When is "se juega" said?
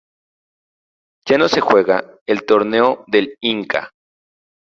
1.47-2.03